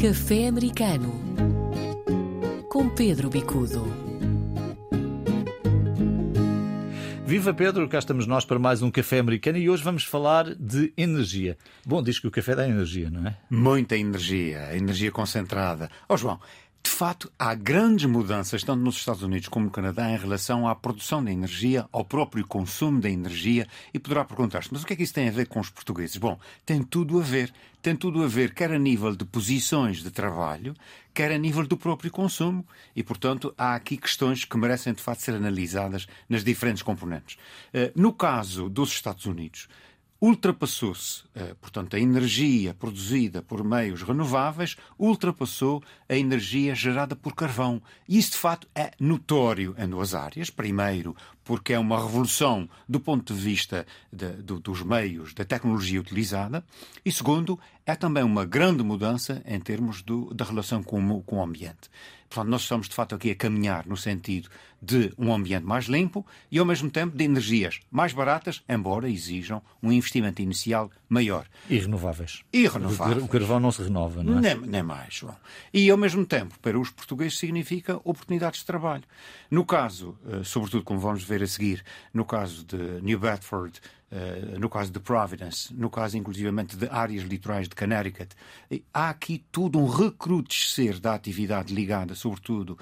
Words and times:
Café 0.00 0.48
Americano 0.48 1.12
com 2.70 2.88
Pedro 2.88 3.28
Bicudo. 3.28 3.84
Viva 7.28 7.52
Pedro, 7.52 7.86
cá 7.88 7.98
estamos 7.98 8.26
nós 8.26 8.46
para 8.46 8.58
mais 8.58 8.80
um 8.80 8.90
café 8.90 9.18
americano 9.18 9.58
e 9.58 9.68
hoje 9.68 9.82
vamos 9.82 10.04
falar 10.04 10.54
de 10.54 10.94
energia. 10.96 11.58
Bom, 11.84 12.02
diz 12.02 12.18
que 12.18 12.26
o 12.26 12.30
café 12.30 12.54
dá 12.54 12.66
energia, 12.66 13.10
não 13.10 13.26
é? 13.26 13.36
Muita 13.50 13.96
energia, 13.96 14.74
energia 14.74 15.10
concentrada. 15.10 15.90
Ó 16.08 16.14
oh, 16.14 16.16
João, 16.16 16.40
de 16.82 16.90
facto, 16.90 17.30
há 17.38 17.54
grandes 17.54 18.06
mudanças, 18.06 18.62
tanto 18.62 18.82
nos 18.82 18.96
Estados 18.96 19.22
Unidos 19.22 19.48
como 19.48 19.66
no 19.66 19.70
Canadá, 19.70 20.10
em 20.10 20.16
relação 20.16 20.66
à 20.66 20.74
produção 20.74 21.22
de 21.24 21.30
energia, 21.30 21.86
ao 21.92 22.04
próprio 22.04 22.46
consumo 22.46 23.00
da 23.00 23.10
energia. 23.10 23.66
E 23.92 23.98
poderá 23.98 24.24
perguntar-se, 24.24 24.68
mas 24.72 24.82
o 24.82 24.86
que 24.86 24.92
é 24.92 24.96
que 24.96 25.02
isso 25.02 25.14
tem 25.14 25.28
a 25.28 25.32
ver 25.32 25.46
com 25.46 25.60
os 25.60 25.70
portugueses? 25.70 26.16
Bom, 26.16 26.38
tem 26.64 26.82
tudo 26.82 27.18
a 27.18 27.22
ver. 27.22 27.52
Tem 27.80 27.94
tudo 27.94 28.24
a 28.24 28.26
ver, 28.26 28.52
quer 28.54 28.72
a 28.72 28.78
nível 28.78 29.14
de 29.14 29.24
posições 29.24 30.02
de 30.02 30.10
trabalho, 30.10 30.74
quer 31.14 31.30
a 31.30 31.38
nível 31.38 31.64
do 31.64 31.76
próprio 31.76 32.10
consumo. 32.10 32.66
E, 32.94 33.04
portanto, 33.04 33.54
há 33.56 33.74
aqui 33.74 33.96
questões 33.96 34.44
que 34.44 34.56
merecem, 34.56 34.92
de 34.92 35.02
facto, 35.02 35.20
ser 35.20 35.34
analisadas 35.34 36.08
nas 36.28 36.42
diferentes 36.42 36.82
componentes. 36.82 37.38
Eh, 37.72 37.92
no 37.94 38.12
caso 38.12 38.68
dos 38.68 38.90
Estados 38.90 39.26
Unidos, 39.26 39.68
ultrapassou-se, 40.20 41.24
eh, 41.34 41.54
portanto, 41.60 41.94
a 41.94 42.00
energia 42.00 42.74
produzida 42.74 43.40
por 43.40 43.62
meios 43.62 44.02
renováveis 44.02 44.76
ultrapassou 44.98 45.82
a 46.08 46.16
energia 46.16 46.74
gerada 46.74 47.14
por 47.14 47.34
carvão. 47.34 47.80
E 48.08 48.18
isso, 48.18 48.32
de 48.32 48.38
facto, 48.38 48.66
é 48.74 48.90
notório 48.98 49.74
em 49.78 49.88
duas 49.88 50.14
áreas. 50.14 50.50
Primeiro, 50.50 51.14
porque 51.48 51.72
é 51.72 51.78
uma 51.78 51.96
revolução 51.96 52.68
do 52.86 53.00
ponto 53.00 53.32
de 53.32 53.40
vista 53.40 53.86
de, 54.12 54.26
dos 54.42 54.82
meios, 54.82 55.32
da 55.32 55.46
tecnologia 55.46 55.98
utilizada. 55.98 56.62
E 57.02 57.10
segundo, 57.10 57.58
é 57.86 57.94
também 57.94 58.22
uma 58.22 58.44
grande 58.44 58.84
mudança 58.84 59.42
em 59.46 59.58
termos 59.58 60.02
do, 60.02 60.34
da 60.34 60.44
relação 60.44 60.82
com, 60.82 61.22
com 61.22 61.38
o 61.38 61.42
ambiente. 61.42 61.88
Portanto, 62.28 62.50
nós 62.50 62.62
estamos 62.62 62.88
de 62.88 62.94
facto 62.94 63.14
aqui 63.14 63.30
a 63.30 63.34
caminhar 63.34 63.86
no 63.86 63.96
sentido 63.96 64.50
de 64.80 65.12
um 65.18 65.32
ambiente 65.32 65.64
mais 65.64 65.86
limpo 65.86 66.24
e, 66.50 66.58
ao 66.58 66.66
mesmo 66.66 66.90
tempo, 66.90 67.16
de 67.16 67.24
energias 67.24 67.80
mais 67.90 68.12
baratas, 68.12 68.62
embora 68.68 69.08
exijam 69.08 69.62
um 69.82 69.90
investimento 69.90 70.42
inicial 70.42 70.90
maior. 71.08 71.46
E 71.68 71.78
renováveis. 71.78 72.44
E 72.52 72.68
renováveis. 72.68 73.24
O 73.24 73.28
carvão 73.28 73.58
não 73.58 73.72
se 73.72 73.82
renova, 73.82 74.22
não 74.22 74.38
é? 74.38 74.40
Nem, 74.42 74.56
nem 74.68 74.82
mais, 74.82 75.14
João. 75.14 75.36
E, 75.72 75.90
ao 75.90 75.96
mesmo 75.96 76.24
tempo, 76.24 76.58
para 76.60 76.78
os 76.78 76.90
portugueses 76.90 77.38
significa 77.38 77.96
oportunidades 78.04 78.60
de 78.60 78.66
trabalho. 78.66 79.04
No 79.50 79.64
caso, 79.64 80.16
eh, 80.28 80.42
sobretudo 80.44 80.84
como 80.84 81.00
vamos 81.00 81.24
ver 81.24 81.37
a 81.42 81.46
seguir, 81.46 81.84
no 82.12 82.24
caso 82.24 82.64
de 82.64 83.00
New 83.02 83.18
Bedford, 83.18 83.80
Uh, 84.10 84.58
no 84.58 84.70
caso 84.70 84.90
de 84.90 84.98
Providence, 84.98 85.70
no 85.74 85.90
caso 85.90 86.16
inclusivamente 86.16 86.78
de 86.78 86.88
áreas 86.88 87.24
litorais 87.24 87.68
de 87.68 87.74
Connecticut, 87.74 88.34
há 88.90 89.10
aqui 89.10 89.44
todo 89.52 89.78
um 89.78 89.86
recrudescer 89.86 90.98
da 90.98 91.12
atividade 91.12 91.74
ligada, 91.74 92.14
sobretudo, 92.14 92.70
uh, 92.70 92.76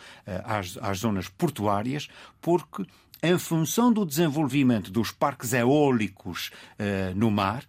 às, 0.44 0.78
às 0.80 0.98
zonas 0.98 1.28
portuárias, 1.28 2.06
porque 2.40 2.86
em 3.20 3.36
função 3.38 3.92
do 3.92 4.06
desenvolvimento 4.06 4.88
dos 4.88 5.10
parques 5.10 5.52
eólicos 5.52 6.52
uh, 6.78 7.12
no 7.16 7.28
mar, 7.28 7.64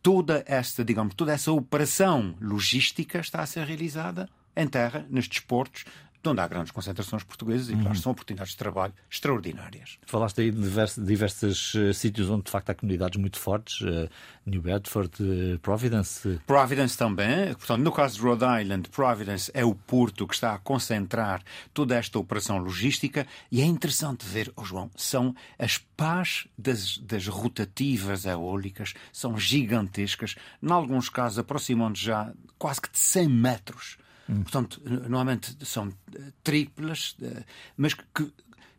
toda 0.00 0.44
esta, 0.46 0.84
digamos, 0.84 1.14
toda 1.14 1.32
essa 1.32 1.50
operação 1.50 2.36
logística 2.40 3.18
está 3.18 3.40
a 3.40 3.46
ser 3.46 3.66
realizada 3.66 4.28
em 4.54 4.66
terra, 4.66 5.06
nestes 5.08 5.40
portos, 5.40 5.84
de 6.22 6.28
onde 6.28 6.40
há 6.40 6.46
grandes 6.46 6.70
concentrações 6.70 7.24
portuguesas 7.24 7.68
e, 7.68 7.72
claro, 7.72 7.88
uhum. 7.88 7.94
são 7.94 8.12
oportunidades 8.12 8.52
de 8.52 8.58
trabalho 8.58 8.92
extraordinárias. 9.10 9.98
Falaste 10.06 10.40
aí 10.40 10.50
de 10.50 10.60
diversos, 10.60 11.04
diversos 11.04 11.74
uh, 11.74 11.92
sítios 11.92 12.30
onde, 12.30 12.44
de 12.44 12.50
facto, 12.50 12.70
há 12.70 12.74
comunidades 12.74 13.18
muito 13.20 13.38
fortes, 13.38 13.80
uh, 13.80 14.08
New 14.46 14.62
Bedford, 14.62 15.10
uh, 15.20 15.58
Providence. 15.58 16.40
Providence 16.46 16.96
também. 16.96 17.52
Portanto, 17.54 17.82
no 17.82 17.90
caso 17.90 18.16
de 18.16 18.22
Rhode 18.22 18.44
Island, 18.62 18.88
Providence 18.90 19.50
é 19.52 19.64
o 19.64 19.74
porto 19.74 20.26
que 20.26 20.34
está 20.34 20.54
a 20.54 20.58
concentrar 20.58 21.42
toda 21.74 21.96
esta 21.96 22.18
operação 22.18 22.58
logística 22.58 23.26
e 23.50 23.60
é 23.60 23.64
interessante 23.64 24.24
ver, 24.24 24.52
oh 24.54 24.64
João, 24.64 24.90
são 24.96 25.34
as 25.58 25.78
pás 25.78 26.46
das, 26.56 26.98
das 26.98 27.26
rotativas 27.26 28.24
eólicas, 28.26 28.94
são 29.12 29.36
gigantescas, 29.38 30.36
em 30.62 30.70
alguns 30.70 31.08
casos 31.08 31.38
aproximando 31.38 31.98
já 31.98 32.32
quase 32.58 32.80
que 32.80 32.90
de 32.90 32.98
100 32.98 33.28
metros. 33.28 34.01
Hum. 34.32 34.42
Portanto, 34.42 34.80
normalmente 34.84 35.56
são 35.64 35.92
eh, 36.14 36.20
triplas, 36.42 37.14
eh, 37.22 37.44
mas 37.76 37.92
que 37.94 38.32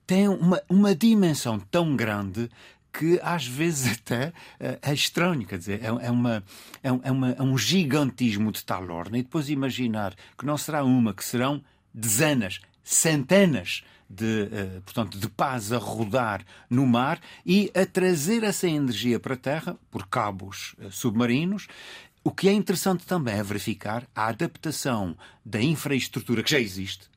têm 0.07 0.27
uma, 0.27 0.61
uma 0.67 0.95
dimensão 0.95 1.59
tão 1.59 1.95
grande 1.95 2.49
que 2.91 3.19
às 3.21 3.45
vezes 3.45 3.93
até 3.99 4.33
eh, 4.59 4.79
é 4.81 4.93
estranho, 4.93 5.45
quer 5.45 5.59
dizer, 5.59 5.83
é, 5.83 5.87
é, 5.87 6.11
uma, 6.11 6.43
é, 6.81 6.89
é, 6.89 7.11
uma, 7.11 7.31
é 7.31 7.41
um 7.41 7.57
gigantismo 7.57 8.51
de 8.51 8.65
tal 8.65 8.89
ordem. 8.89 9.19
E 9.19 9.23
depois 9.23 9.49
imaginar 9.49 10.15
que 10.37 10.45
não 10.45 10.57
será 10.57 10.83
uma, 10.83 11.13
que 11.13 11.23
serão 11.23 11.63
dezenas, 11.93 12.59
centenas 12.83 13.83
de, 14.09 14.47
portanto, 14.85 15.17
de 15.17 15.27
pás 15.27 15.71
a 15.71 15.77
rodar 15.77 16.45
no 16.69 16.85
mar 16.85 17.19
e 17.43 17.71
a 17.73 17.83
trazer 17.83 18.43
essa 18.43 18.67
energia 18.67 19.19
para 19.19 19.33
a 19.33 19.37
Terra 19.37 19.77
por 19.89 20.05
cabos 20.07 20.75
submarinos 20.91 21.67
o 22.23 22.31
que 22.31 22.47
é 22.47 22.53
interessante 22.53 23.05
também 23.05 23.35
é 23.35 23.43
verificar 23.43 24.07
a 24.15 24.27
adaptação 24.27 25.17
da 25.43 25.61
infraestrutura 25.61 26.41
que 26.41 26.51
já 26.51 26.59
existe 26.59 27.09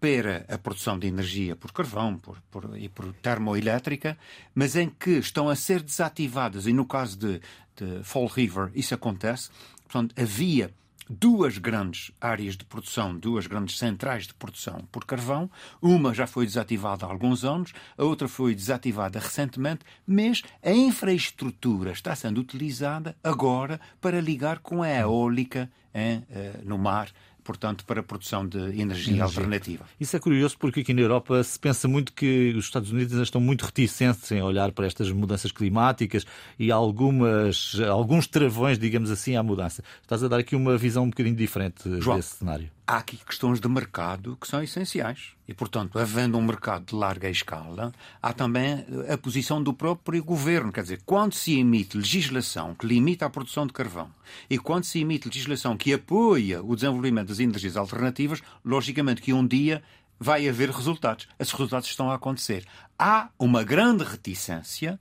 para 0.00 0.44
a 0.48 0.58
produção 0.58 0.98
de 0.98 1.06
energia 1.06 1.56
por 1.56 1.72
carvão 1.72 2.18
por, 2.18 2.40
por, 2.50 2.78
e 2.78 2.88
por 2.88 3.12
termoelétrica, 3.14 4.18
mas 4.54 4.76
em 4.76 4.88
que 4.88 5.12
estão 5.12 5.48
a 5.48 5.56
ser 5.56 5.82
desativadas, 5.82 6.66
e 6.66 6.72
no 6.72 6.84
caso 6.84 7.16
de, 7.16 7.40
de 7.74 8.04
Fall 8.04 8.26
River 8.26 8.70
isso 8.74 8.94
acontece, 8.94 9.50
portanto, 9.82 10.14
havia 10.20 10.70
duas 11.08 11.58
grandes 11.58 12.10
áreas 12.20 12.56
de 12.56 12.64
produção, 12.64 13.16
duas 13.16 13.46
grandes 13.46 13.78
centrais 13.78 14.26
de 14.26 14.34
produção 14.34 14.86
por 14.90 15.04
carvão. 15.04 15.50
Uma 15.80 16.14
já 16.14 16.26
foi 16.26 16.46
desativada 16.46 17.06
há 17.06 17.08
alguns 17.08 17.44
anos, 17.44 17.72
a 17.96 18.04
outra 18.04 18.28
foi 18.28 18.54
desativada 18.54 19.18
recentemente, 19.18 19.84
mas 20.06 20.42
a 20.62 20.70
infraestrutura 20.70 21.92
está 21.92 22.14
sendo 22.14 22.40
utilizada 22.40 23.16
agora 23.22 23.80
para 24.00 24.20
ligar 24.20 24.58
com 24.58 24.82
a 24.82 24.90
eólica 24.90 25.70
eh, 25.92 26.22
no 26.64 26.76
mar 26.76 27.12
portanto, 27.44 27.84
para 27.84 28.00
a 28.00 28.02
produção 28.02 28.46
de 28.46 28.58
energia, 28.58 28.82
energia, 28.82 29.24
alternativa. 29.24 29.84
Isso 30.00 30.16
é 30.16 30.18
curioso 30.18 30.56
porque 30.58 30.80
aqui 30.80 30.94
na 30.94 31.02
Europa 31.02 31.42
se 31.44 31.58
pensa 31.58 31.86
muito 31.86 32.12
que 32.12 32.54
os 32.56 32.64
Estados 32.64 32.90
Unidos 32.90 33.12
ainda 33.12 33.24
estão 33.24 33.40
muito 33.40 33.64
reticentes 33.64 34.30
em 34.32 34.42
olhar 34.42 34.72
para 34.72 34.86
estas 34.86 35.10
mudanças 35.12 35.52
climáticas 35.52 36.26
e 36.58 36.72
algumas, 36.72 37.76
alguns 37.88 38.26
travões, 38.26 38.78
digamos 38.78 39.10
assim, 39.10 39.36
à 39.36 39.42
mudança. 39.42 39.84
Estás 40.02 40.24
a 40.24 40.28
dar 40.28 40.38
aqui 40.38 40.56
uma 40.56 40.76
visão 40.76 41.04
um 41.04 41.10
bocadinho 41.10 41.36
diferente 41.36 42.00
João, 42.00 42.16
desse 42.16 42.36
cenário 42.36 42.70
há 42.86 42.98
aqui 42.98 43.16
questões 43.16 43.60
de 43.60 43.68
mercado 43.68 44.36
que 44.40 44.46
são 44.46 44.62
essenciais. 44.62 45.32
E, 45.46 45.54
portanto, 45.54 45.98
havendo 45.98 46.38
um 46.38 46.42
mercado 46.42 46.86
de 46.86 46.94
larga 46.94 47.28
escala, 47.28 47.92
há 48.22 48.32
também 48.32 48.84
a 49.08 49.16
posição 49.18 49.62
do 49.62 49.72
próprio 49.72 50.22
governo. 50.22 50.72
Quer 50.72 50.82
dizer, 50.82 51.02
quando 51.04 51.34
se 51.34 51.58
emite 51.58 51.96
legislação 51.96 52.74
que 52.74 52.86
limita 52.86 53.26
a 53.26 53.30
produção 53.30 53.66
de 53.66 53.72
carvão 53.72 54.10
e 54.48 54.58
quando 54.58 54.84
se 54.84 55.00
emite 55.00 55.28
legislação 55.28 55.76
que 55.76 55.92
apoia 55.92 56.62
o 56.62 56.74
desenvolvimento 56.74 57.28
das 57.28 57.40
energias 57.40 57.76
alternativas, 57.76 58.42
logicamente 58.64 59.20
que 59.20 59.32
um 59.32 59.46
dia 59.46 59.82
vai 60.18 60.48
haver 60.48 60.70
resultados. 60.70 61.28
Esses 61.38 61.52
resultados 61.52 61.88
estão 61.88 62.10
a 62.10 62.14
acontecer. 62.14 62.64
Há 62.98 63.28
uma 63.38 63.64
grande 63.64 64.04
reticência 64.04 64.98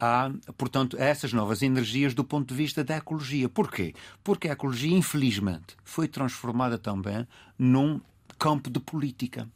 a, 0.00 0.30
portanto, 0.56 0.96
essas 0.98 1.32
novas 1.32 1.62
energias 1.62 2.14
do 2.14 2.24
ponto 2.24 2.48
de 2.48 2.54
vista 2.54 2.82
da 2.82 2.96
ecologia. 2.96 3.48
Porquê? 3.48 3.94
Porque 4.24 4.48
a 4.48 4.52
ecologia, 4.52 4.96
infelizmente, 4.96 5.76
foi 5.84 6.08
transformada 6.08 6.78
também 6.78 7.26
num 7.58 8.00
campo 8.38 8.70
de 8.70 8.80
política. 8.80 9.46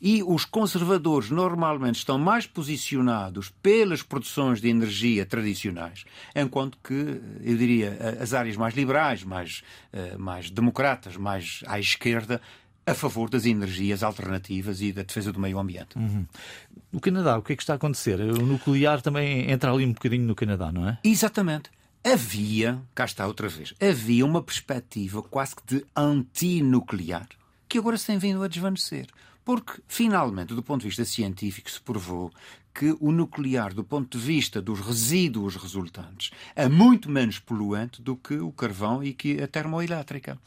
E 0.00 0.22
os 0.22 0.44
conservadores 0.44 1.30
normalmente 1.30 1.96
estão 1.96 2.18
mais 2.18 2.46
posicionados 2.46 3.52
pelas 3.62 4.02
produções 4.02 4.60
de 4.60 4.68
energia 4.68 5.24
tradicionais, 5.24 6.04
enquanto 6.34 6.78
que, 6.82 7.20
eu 7.40 7.56
diria, 7.56 7.96
as 8.20 8.34
áreas 8.34 8.56
mais 8.56 8.74
liberais, 8.74 9.22
mais, 9.22 9.62
eh, 9.92 10.16
mais 10.16 10.50
democratas, 10.50 11.16
mais 11.16 11.60
à 11.66 11.78
esquerda, 11.78 12.40
a 12.86 12.94
favor 12.94 13.30
das 13.30 13.46
energias 13.46 14.02
alternativas 14.02 14.80
e 14.80 14.92
da 14.92 15.02
defesa 15.02 15.32
do 15.32 15.40
meio 15.40 15.58
ambiente. 15.58 15.96
Uhum. 15.96 16.26
No 16.90 17.00
Canadá, 17.00 17.38
o 17.38 17.42
que 17.42 17.52
é 17.52 17.56
que 17.56 17.62
está 17.62 17.74
a 17.74 17.76
acontecer? 17.76 18.20
O 18.20 18.44
nuclear 18.44 19.00
também 19.00 19.50
entra 19.50 19.72
ali 19.72 19.84
um 19.84 19.92
bocadinho 19.92 20.26
no 20.26 20.34
Canadá, 20.34 20.72
não 20.72 20.88
é? 20.88 20.98
Exatamente. 21.04 21.70
Havia, 22.04 22.82
cá 22.94 23.04
está 23.04 23.26
outra 23.26 23.48
vez, 23.48 23.74
havia 23.80 24.26
uma 24.26 24.42
perspectiva 24.42 25.22
quase 25.22 25.54
que 25.54 25.62
de 25.64 25.86
antinuclear 25.96 27.28
que 27.72 27.78
agora 27.78 27.96
se 27.96 28.06
tem 28.06 28.18
vindo 28.18 28.42
a 28.42 28.48
desvanecer. 28.48 29.06
Porque, 29.42 29.80
finalmente, 29.88 30.54
do 30.54 30.62
ponto 30.62 30.82
de 30.82 30.88
vista 30.88 31.06
científico, 31.06 31.70
se 31.70 31.80
provou 31.80 32.30
que 32.74 32.94
o 33.00 33.10
nuclear, 33.10 33.72
do 33.72 33.82
ponto 33.82 34.18
de 34.18 34.22
vista 34.22 34.60
dos 34.60 34.78
resíduos 34.78 35.56
resultantes, 35.56 36.32
é 36.54 36.68
muito 36.68 37.08
menos 37.08 37.38
poluente 37.38 38.02
do 38.02 38.14
que 38.14 38.34
o 38.34 38.52
carvão 38.52 39.02
e 39.02 39.14
que 39.14 39.42
a 39.42 39.48
termoelétrica. 39.48 40.38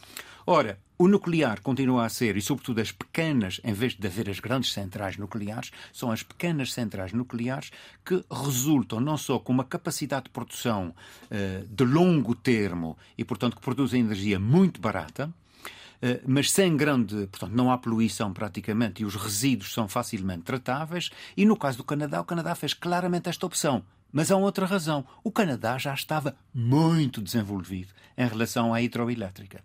Ora, 0.46 0.78
o 0.98 1.08
nuclear 1.08 1.62
continua 1.62 2.06
a 2.06 2.10
ser, 2.10 2.38
e 2.38 2.42
sobretudo 2.42 2.80
as 2.80 2.92
pequenas, 2.92 3.60
em 3.64 3.74
vez 3.74 3.94
de 3.94 4.08
haver 4.08 4.30
as 4.30 4.40
grandes 4.40 4.72
centrais 4.72 5.18
nucleares, 5.18 5.72
são 5.92 6.10
as 6.10 6.24
pequenas 6.24 6.72
centrais 6.72 7.12
nucleares 7.12 7.72
que 8.06 8.24
resultam 8.32 9.02
não 9.02 9.18
só 9.18 9.38
com 9.38 9.52
uma 9.52 9.66
capacidade 9.66 10.26
de 10.26 10.30
produção 10.30 10.94
uh, 11.26 11.68
de 11.68 11.84
longo 11.84 12.34
termo 12.34 12.98
e, 13.18 13.26
portanto, 13.26 13.58
que 13.58 13.62
produzem 13.62 14.02
energia 14.02 14.40
muito 14.40 14.80
barata, 14.80 15.28
uh, 15.28 16.22
mas 16.26 16.50
sem 16.50 16.78
grande. 16.78 17.28
Portanto, 17.28 17.52
não 17.52 17.70
há 17.72 17.78
poluição 17.78 18.32
praticamente 18.32 19.04
e 19.04 19.06
os 19.06 19.16
resíduos 19.16 19.74
são 19.74 19.90
facilmente 19.90 20.44
tratáveis. 20.44 21.10
E 21.36 21.46
no 21.46 21.58
caso 21.58 21.78
do 21.78 21.84
Canadá, 21.84 22.22
o 22.22 22.26
Canadá 22.26 22.56
fez 22.56 22.74
claramente 22.74 23.28
esta 23.28 23.46
opção. 23.46 23.84
Mas 24.14 24.32
há 24.32 24.38
outra 24.38 24.66
razão. 24.66 25.06
O 25.26 25.32
Canadá 25.32 25.78
já 25.78 25.94
estava 25.94 26.38
muito 26.54 27.22
desenvolvido 27.22 27.92
em 28.18 28.26
relação 28.26 28.74
à 28.74 28.82
hidroelétrica. 28.82 29.62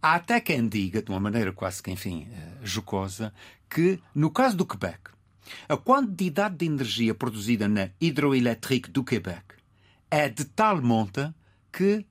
Há 0.00 0.16
até 0.16 0.40
quem 0.40 0.68
diga, 0.68 1.02
de 1.02 1.10
uma 1.10 1.20
maneira 1.20 1.52
quase 1.52 1.82
que, 1.82 1.90
enfim, 1.90 2.28
eh, 2.30 2.52
jocosa, 2.62 3.32
que 3.70 3.98
no 4.14 4.30
caso 4.30 4.56
do 4.56 4.66
Quebec, 4.66 5.00
a 5.68 5.76
quantidade 5.76 6.56
de 6.56 6.66
energia 6.66 7.14
produzida 7.14 7.68
na 7.68 7.90
hidroelétrica 8.00 8.90
do 8.90 9.02
Quebec 9.02 9.54
é 10.10 10.28
de 10.28 10.44
tal 10.44 10.80
monta 10.80 11.34
que 11.72 12.06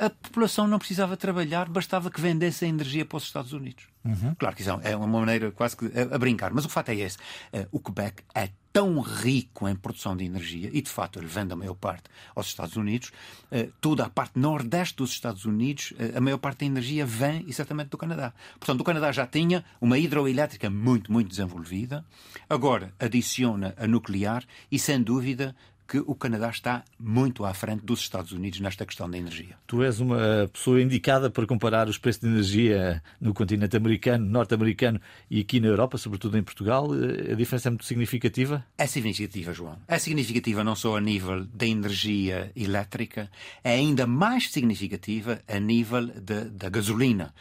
a 0.00 0.08
população 0.08 0.66
não 0.66 0.78
precisava 0.78 1.14
trabalhar, 1.14 1.68
bastava 1.68 2.10
que 2.10 2.20
vendesse 2.20 2.64
a 2.64 2.68
energia 2.68 3.04
para 3.04 3.18
os 3.18 3.24
Estados 3.24 3.52
Unidos. 3.52 3.84
Uhum. 4.02 4.34
Claro 4.38 4.56
que 4.56 4.62
isso 4.62 4.70
é 4.82 4.96
uma 4.96 5.06
maneira 5.06 5.50
quase 5.50 5.76
que 5.76 5.90
a, 5.98 6.16
brincar, 6.16 6.54
mas 6.54 6.64
o 6.64 6.70
fato 6.70 6.88
é 6.88 6.94
esse. 6.94 7.18
Uh, 7.52 7.68
o 7.70 7.78
Quebec 7.78 8.22
é 8.34 8.48
tão 8.72 8.98
rico 9.00 9.68
em 9.68 9.76
produção 9.76 10.16
de 10.16 10.24
energia, 10.24 10.70
e 10.72 10.80
de 10.80 10.88
facto 10.88 11.18
ele 11.18 11.26
vende 11.26 11.52
a 11.52 11.56
maior 11.56 11.74
parte 11.74 12.04
aos 12.34 12.46
Estados 12.46 12.76
Unidos, 12.76 13.12
uh, 13.52 13.70
toda 13.78 14.06
a 14.06 14.08
parte 14.08 14.38
nordeste 14.38 14.96
dos 14.96 15.10
Estados 15.10 15.44
Unidos, 15.44 15.92
uh, 15.92 16.16
a 16.16 16.20
maior 16.20 16.38
parte 16.38 16.60
da 16.60 16.66
energia 16.66 17.04
vem 17.04 17.44
exatamente 17.46 17.90
do 17.90 17.98
Canadá. 17.98 18.32
Portanto, 18.58 18.80
o 18.80 18.84
Canadá 18.84 19.12
já 19.12 19.26
tinha 19.26 19.62
uma 19.82 19.98
hidroelétrica 19.98 20.70
muito, 20.70 21.12
muito 21.12 21.28
desenvolvida, 21.28 22.02
agora 22.48 22.94
adiciona 22.98 23.74
a 23.76 23.86
nuclear 23.86 24.44
e, 24.72 24.78
sem 24.78 25.02
dúvida, 25.02 25.54
que 25.90 25.98
o 25.98 26.14
Canadá 26.14 26.48
está 26.48 26.84
muito 26.96 27.44
à 27.44 27.52
frente 27.52 27.84
dos 27.84 27.98
Estados 27.98 28.30
Unidos 28.30 28.60
nesta 28.60 28.86
questão 28.86 29.10
da 29.10 29.18
energia. 29.18 29.56
Tu 29.66 29.82
és 29.82 29.98
uma 29.98 30.48
pessoa 30.52 30.80
indicada 30.80 31.28
para 31.28 31.44
comparar 31.44 31.88
os 31.88 31.98
preços 31.98 32.20
de 32.22 32.28
energia 32.28 33.02
no 33.20 33.34
continente 33.34 33.76
americano, 33.76 34.24
norte-americano 34.24 35.00
e 35.28 35.40
aqui 35.40 35.58
na 35.58 35.66
Europa, 35.66 35.98
sobretudo 35.98 36.38
em 36.38 36.44
Portugal. 36.44 36.88
A 36.92 37.34
diferença 37.34 37.68
é 37.68 37.70
muito 37.70 37.84
significativa? 37.84 38.64
É 38.78 38.86
significativa, 38.86 39.52
João. 39.52 39.76
É 39.88 39.98
significativa 39.98 40.62
não 40.62 40.76
só 40.76 40.96
a 40.96 41.00
nível 41.00 41.44
da 41.44 41.66
energia 41.66 42.52
elétrica, 42.54 43.28
é 43.64 43.72
ainda 43.72 44.06
mais 44.06 44.48
significativa 44.52 45.40
a 45.48 45.58
nível 45.58 46.06
da 46.06 46.68
gasolina. 46.68 47.34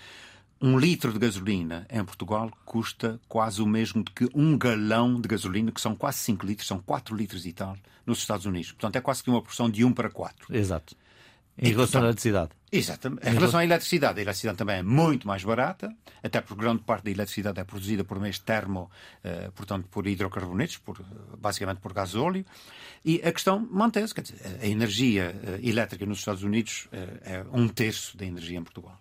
Um 0.61 0.77
litro 0.77 1.13
de 1.13 1.19
gasolina 1.19 1.88
em 1.89 2.03
Portugal 2.03 2.51
custa 2.65 3.19
quase 3.29 3.61
o 3.61 3.65
mesmo 3.65 4.03
que 4.03 4.27
um 4.35 4.57
galão 4.57 5.19
de 5.19 5.27
gasolina, 5.27 5.71
que 5.71 5.79
são 5.79 5.95
quase 5.95 6.17
5 6.17 6.45
litros, 6.45 6.67
são 6.67 6.79
4 6.79 7.15
litros 7.15 7.45
e 7.45 7.53
tal, 7.53 7.77
nos 8.06 8.19
Estados 8.19 8.45
Unidos. 8.45 8.73
Portanto, 8.73 8.97
é 8.97 9.01
quase 9.01 9.23
que 9.23 9.29
uma 9.29 9.39
proporção 9.39 9.69
de 9.69 9.85
1 9.85 9.94
para 9.94 10.09
4. 10.09 10.53
Exato. 10.53 10.95
Em 11.57 11.67
e, 11.67 11.71
relação 11.71 11.83
portanto, 11.83 12.03
à 12.03 12.07
eletricidade. 12.07 12.50
Exatamente. 12.71 13.27
Em, 13.27 13.31
em 13.31 13.33
relação 13.33 13.59
à 13.59 13.63
eletricidade, 13.63 14.19
a 14.19 14.21
eletricidade 14.21 14.57
também 14.57 14.77
é 14.77 14.83
muito 14.83 15.27
mais 15.27 15.44
barata, 15.44 15.94
até 16.23 16.39
porque 16.39 16.61
grande 16.61 16.83
parte 16.83 17.03
da 17.03 17.11
eletricidade 17.11 17.59
é 17.59 17.63
produzida 17.63 18.03
por 18.03 18.19
meios 18.19 18.39
termo, 18.39 18.89
eh, 19.23 19.51
portanto, 19.53 19.88
por 19.89 20.07
hidrocarbonetos, 20.07 20.77
por, 20.77 21.01
basicamente 21.38 21.79
por 21.79 21.91
gasóleo. 21.91 22.45
E 23.03 23.21
a 23.23 23.31
questão 23.31 23.67
mantém-se. 23.71 24.13
A 24.61 24.67
energia 24.67 25.35
eh, 25.44 25.59
elétrica 25.63 26.06
nos 26.06 26.19
Estados 26.19 26.44
Unidos 26.44 26.88
eh, 26.91 27.19
é 27.23 27.45
um 27.51 27.67
terço 27.67 28.15
da 28.17 28.25
energia 28.25 28.57
em 28.57 28.63
Portugal. 28.63 28.97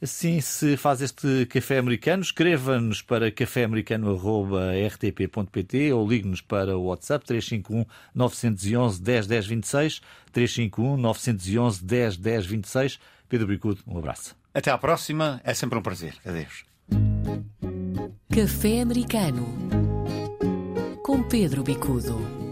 Assim 0.00 0.40
se 0.40 0.76
faz 0.76 1.02
este 1.02 1.44
café 1.46 1.78
americano, 1.78 2.22
escreva-nos 2.22 3.02
para 3.02 3.32
caféamericano.rtp.pt 3.32 5.92
ou 5.92 6.08
ligue-nos 6.08 6.40
para 6.40 6.78
o 6.78 6.84
WhatsApp 6.84 7.26
351 7.26 7.84
911 8.14 9.02
10 9.02 9.26
10 9.26 9.46
26 9.46 10.00
351 10.32 10.96
911 10.96 11.84
10 11.84 12.16
10 12.16 12.46
26. 12.46 13.00
Pedro 13.28 13.48
Bicudo, 13.48 13.80
um 13.86 13.98
abraço. 13.98 14.36
Até 14.54 14.70
à 14.70 14.78
próxima, 14.78 15.40
é 15.42 15.52
sempre 15.52 15.76
um 15.78 15.82
prazer. 15.82 16.14
Adeus. 16.24 16.64
Café 18.32 18.82
Americano 18.82 19.48
com 21.02 21.20
Pedro 21.22 21.64
Bicudo. 21.64 22.47